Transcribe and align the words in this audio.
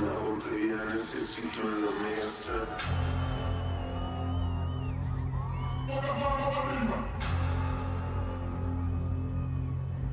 La 0.00 0.14
botella 0.18 0.84
necesito 0.94 1.60
en 1.60 1.84
la 1.84 1.90
mesa. 2.00 2.52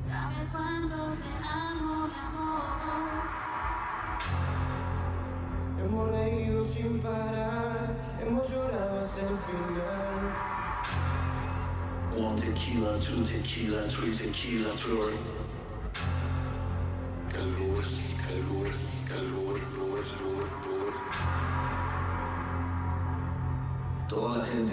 Sabes 0.06 0.48
cuánto 0.52 0.94
te 1.14 1.32
amo, 1.48 2.06
mi 2.06 2.14
amor. 2.26 3.08
Hemos 5.80 6.10
reído 6.10 6.58
sin 6.66 7.00
parar, 7.00 7.96
hemos 8.20 8.50
llorado 8.50 9.00
hasta 9.00 9.20
el 9.22 9.38
final. 9.46 10.18
One 12.18 12.40
tequila, 12.40 12.98
two 12.98 13.24
tequila, 13.24 13.88
three 13.88 14.12
tequila, 14.12 14.70
flor. 14.70 15.12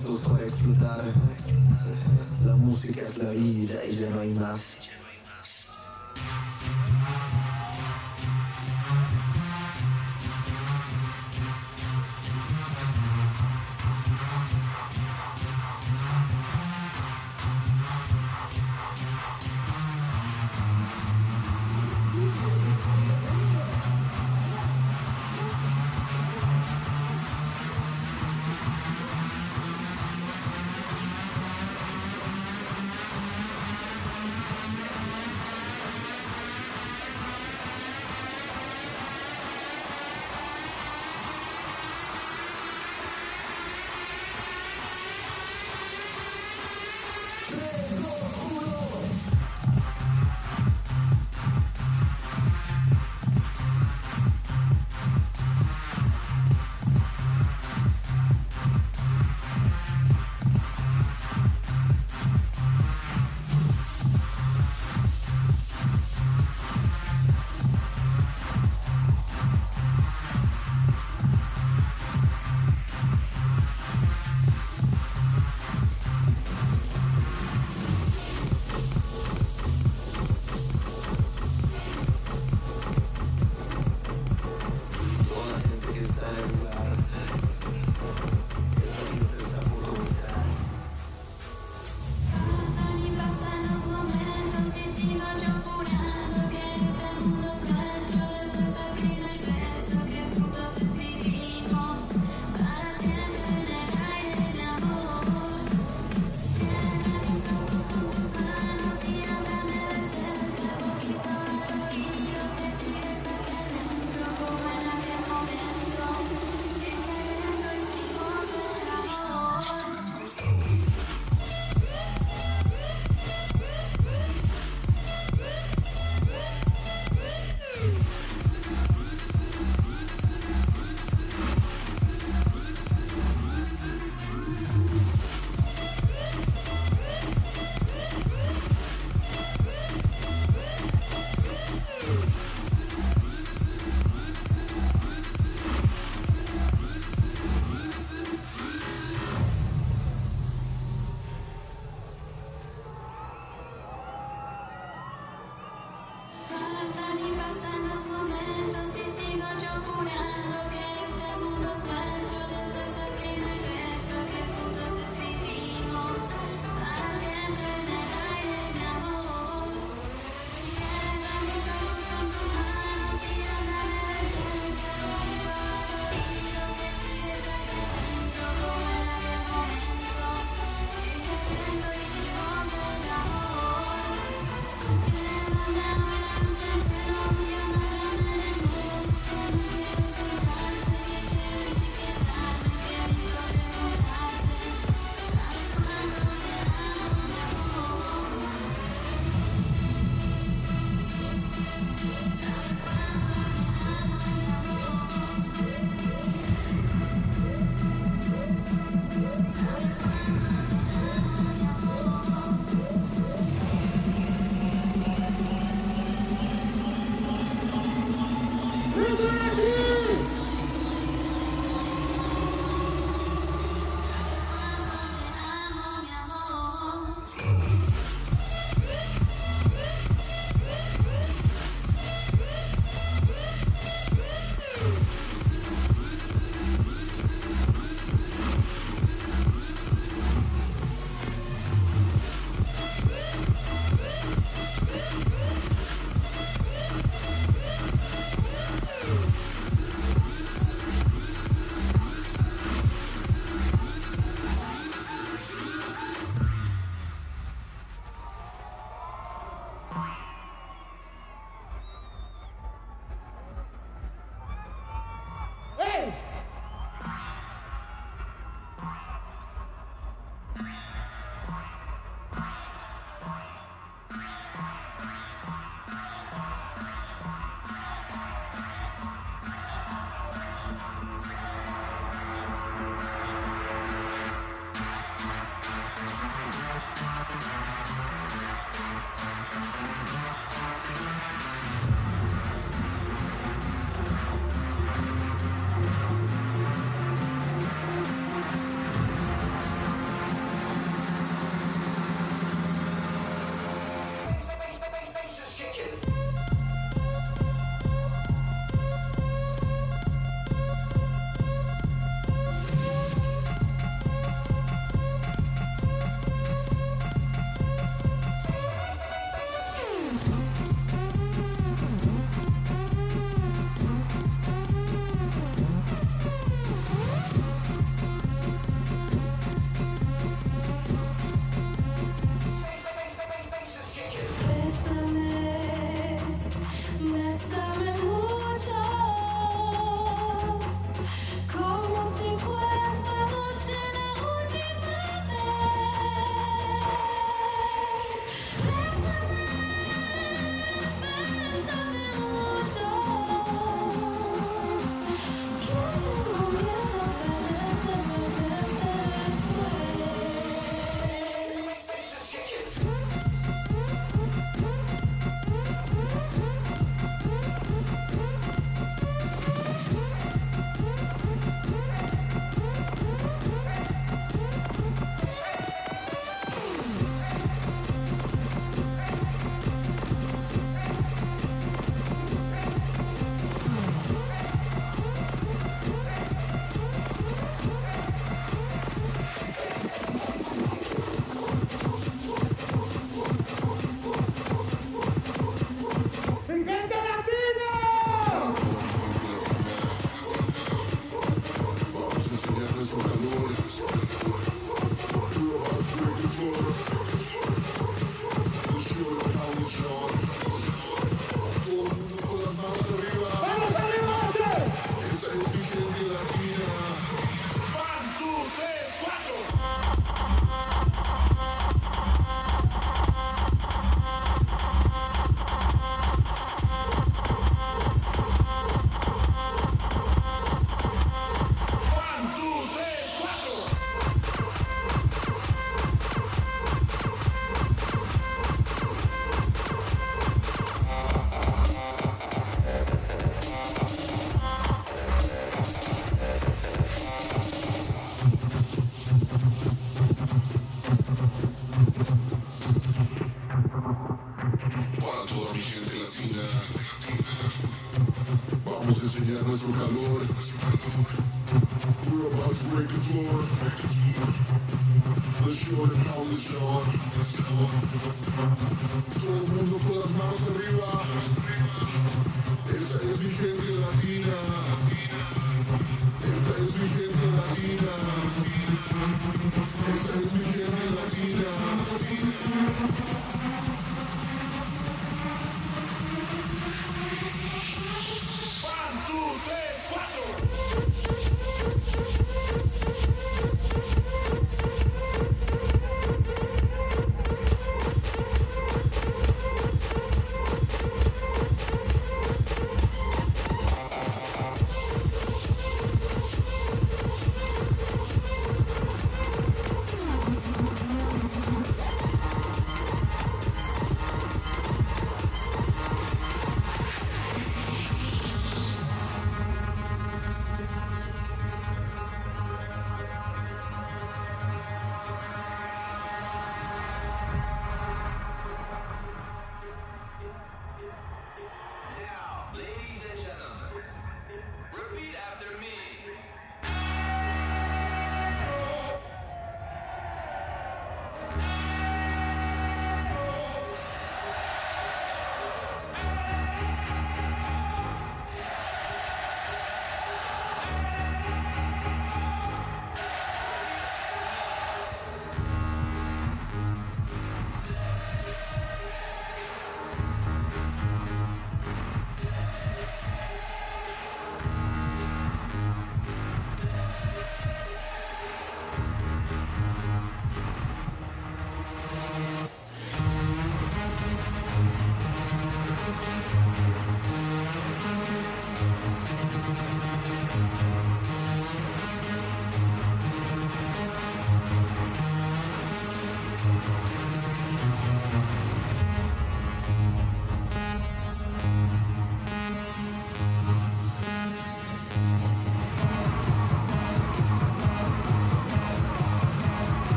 Listos 0.00 0.20
para 0.20 0.42
explotar. 0.42 1.02
La 2.44 2.56
música 2.56 3.02
es 3.02 3.18
la 3.18 3.30
vida 3.30 3.84
y 3.84 3.96
ya 3.96 4.10
no 4.10 4.20
hay 4.20 4.34
más. 4.34 4.78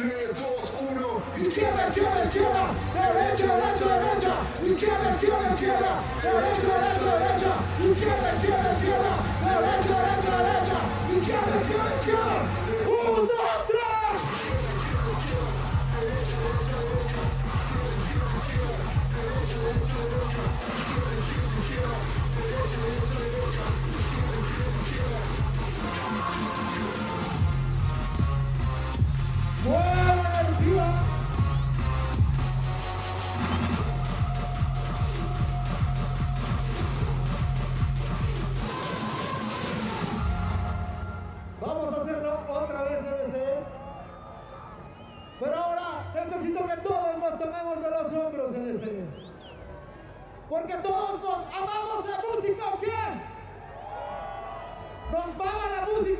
3, 0.00 0.08
2, 0.08 0.72
1. 0.80 1.42
Izquierda, 1.42 1.88
izquierda, 1.88 2.24
izquierda. 2.24 2.64
Derecha, 2.94 3.46
derecha, 3.46 3.84
derecha. 3.84 4.34
Izquierda, 4.64 5.10
izquierda, 5.10 5.46
izquierda. 5.52 5.92
Derecha, 6.22 6.62
derecha, 6.70 7.02
derecha. 7.04 7.52
Izquierda, 7.84 8.28
izquierda, 8.36 8.72
izquierda. 8.76 9.12
Derecha, 9.44 9.94
derecha, 10.00 10.32
derecha. 10.40 10.78
Izquierda, 11.16 11.54
izquierda, 11.60 11.90
izquierda. 12.00 12.59
tomamos 47.50 47.82
de 47.82 47.90
los 47.90 48.12
hombros 48.12 48.54
en 48.54 48.68
el 48.68 48.80
Señor. 48.80 49.08
Porque 50.48 50.74
todos 50.74 51.20
nos 51.20 51.46
amamos 51.52 52.08
la 52.08 52.22
música, 52.22 52.68
¿o 52.72 52.80
qué? 52.80 52.92
Nos 55.12 55.36
mama 55.36 55.68
la 55.68 55.86
música. 55.86 56.19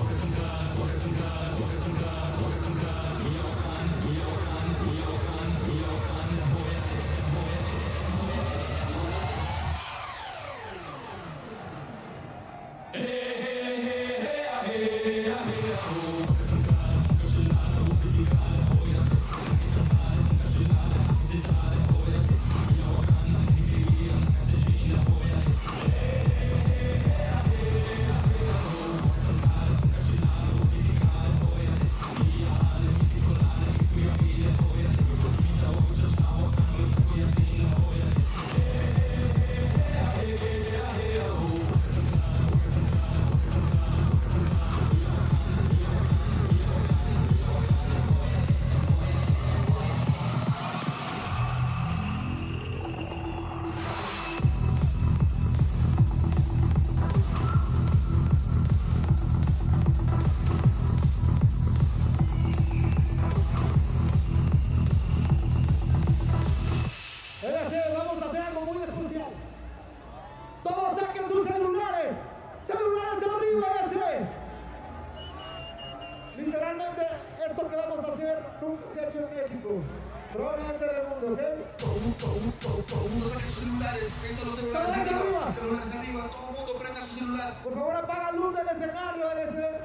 todo 86.31 86.49
el 86.49 86.55
mundo 86.57 86.73
prenda 86.79 87.01
su 87.01 87.19
celular, 87.19 87.53
Por 87.63 87.73
favor, 87.73 87.95
apaga 87.95 88.23
la 88.23 88.31
luz 88.31 88.55
del 88.55 88.67
escenario, 88.67 89.31
LC. 89.31 89.79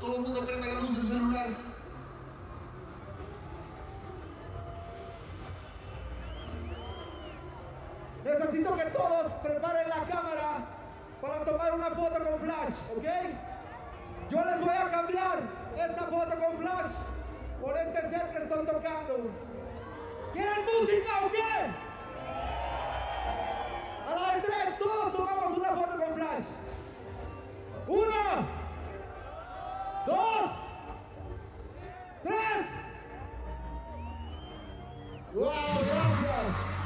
todo 0.00 0.16
el 0.16 0.22
mundo 0.22 0.46
prenda 0.46 0.66
la 0.66 0.74
luz 0.74 0.92
del 0.96 1.06
celular. 1.08 1.46
Necesito 8.24 8.76
que 8.76 8.84
todos 8.86 9.32
preparen 9.42 9.88
la 9.88 10.02
cámara 10.04 10.66
para 11.22 11.44
tomar 11.44 11.72
una 11.74 11.90
foto 11.90 12.24
con 12.24 12.40
flash, 12.40 12.74
¿ok? 12.96 13.06
Yo 14.30 14.44
les 14.44 14.60
voy 14.60 14.76
a 14.76 14.90
cambiar 14.90 15.38
esta 15.76 16.02
foto 16.04 16.30
con 16.38 16.58
flash 16.58 16.92
por 17.60 17.76
este 17.76 18.00
set 18.10 18.32
que 18.32 18.42
estoy 18.42 18.66
tocando. 18.66 19.30
¿Quieren 20.32 20.64
música 20.64 21.26
o 21.26 21.30
qué? 21.32 21.89
A 24.10 24.14
la 24.14 24.34
de 24.34 24.40
tres, 24.40 24.78
todos 24.80 25.12
tomamos 25.12 25.56
una 25.56 25.68
foto 25.68 25.96
con 25.98 26.14
flash. 26.16 26.44
Una, 27.86 28.46
dos, 30.04 30.50
tres. 32.24 32.66
¡Wow! 35.32 35.44
Gracias. 35.44 36.79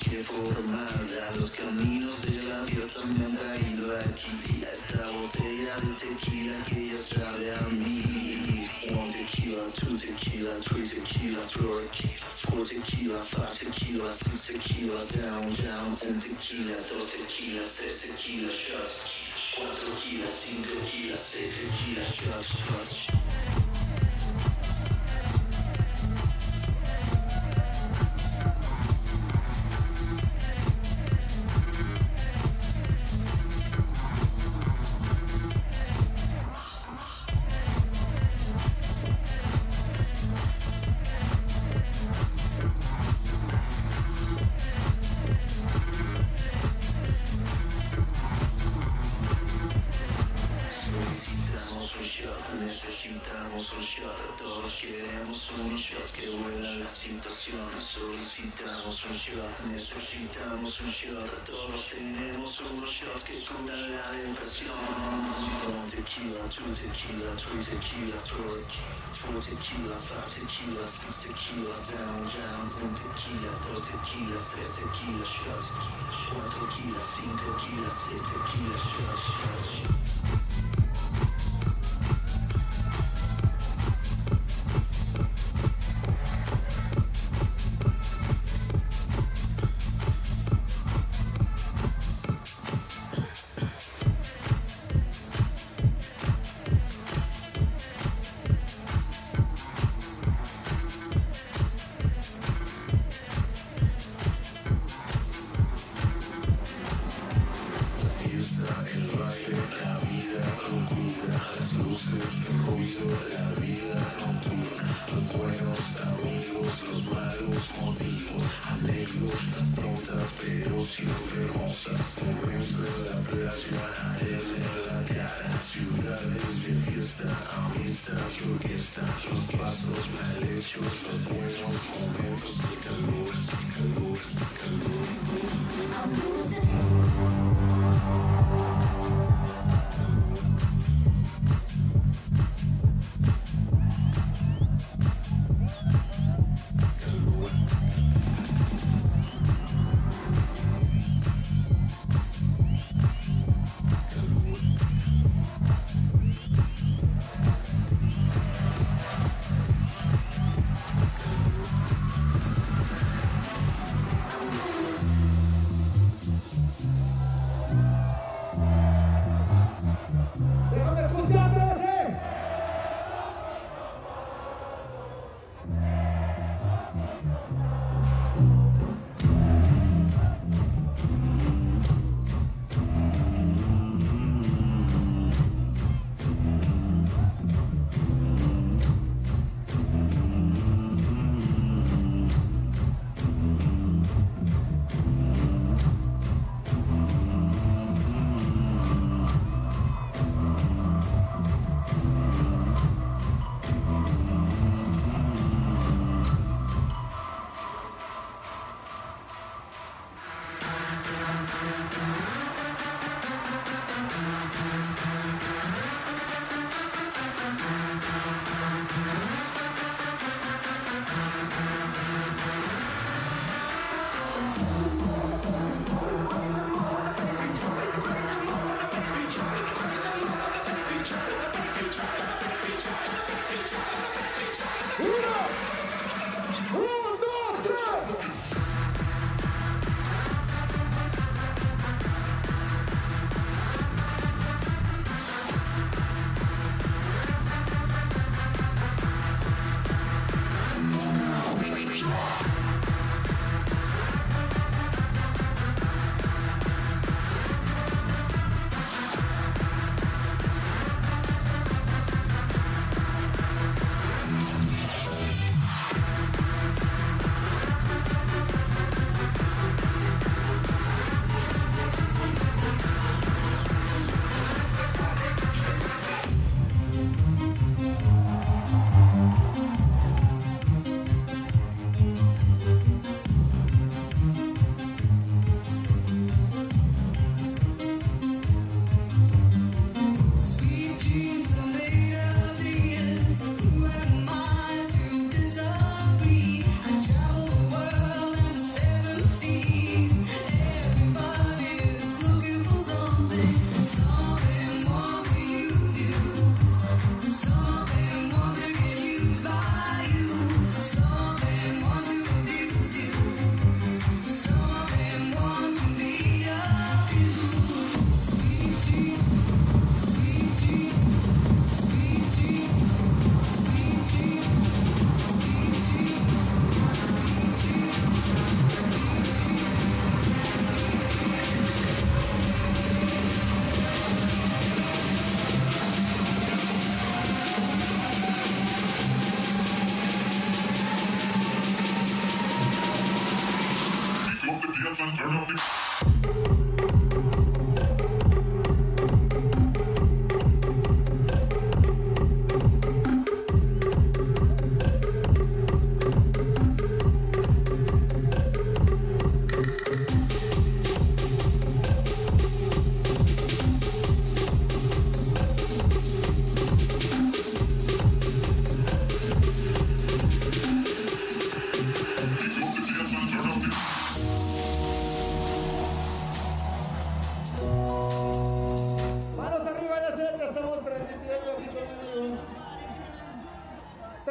Que 0.00 0.22
formada. 0.22 1.30
Los 1.36 1.50
caminos 1.50 2.22
de 2.22 2.42
la 2.42 2.64
fiesta 2.64 3.00
me 3.04 3.26
han 3.26 3.36
traído 3.36 3.96
aquí. 3.98 4.64
A 4.64 4.72
esta 4.72 5.10
botella 5.10 5.76
de 5.76 5.94
tequila 5.94 6.64
que 6.64 6.88
ya 6.88 6.98
sabe 6.98 7.54
a 7.54 7.60
mí. 7.68 8.68
One 8.90 9.12
tequila, 9.12 9.64
two 9.74 9.96
tequila, 9.96 10.54
three 10.62 10.84
tequila, 10.88 11.40
four, 11.42 11.82
four 12.34 12.64
tequila, 12.66 13.22
five 13.22 13.54
tequila, 13.58 14.10
six 14.12 14.42
tequila, 14.48 15.04
down, 15.14 15.54
down, 15.62 15.96
ten 15.96 16.18
tequila, 16.18 16.76
dos 16.88 17.06
tequilas, 17.12 17.76
tres 17.76 18.00
tequila, 18.02 18.50
shots. 18.50 19.12
Cuatro 19.54 19.92
tequilas, 19.94 20.30
cinco 20.30 20.70
tequilas, 20.80 21.20
seis 21.20 21.52
tequila, 21.60 22.04
shots, 22.10 22.48
shots. 22.56 23.49
Two 66.50 66.66
tequila, 66.74 67.30
three 67.38 67.62
tequila, 67.62 68.18
four, 68.26 68.58
four 69.14 69.40
tequila, 69.40 69.94
five 69.94 70.26
tequila, 70.34 70.84
six 70.84 71.22
tequila, 71.22 71.70
down, 71.86 72.26
down, 72.26 72.66
ten 72.74 72.90
tequila, 72.90 73.50
dos 73.70 73.82
tequilas, 73.86 74.50
tres 74.50 74.82
tequila 74.82 75.24
shots, 75.24 75.70
cuatro 76.32 76.66
tequilas, 76.66 77.06
cinco 77.06 77.54
tequilas, 77.54 77.92
seis 77.92 78.22
tequila 78.22 78.78
shots, 78.82 79.22
shots. 79.38 80.59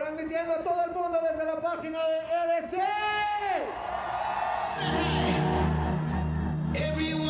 transmitiendo 0.10 0.54
a 0.54 0.64
todo 0.64 0.84
el 0.86 0.92
mundo 0.92 1.20
desde 1.22 1.46
la 1.46 1.62
página 1.62 2.00
de 2.00 2.18
EDC. 2.58 2.74
Everyone. 6.74 7.29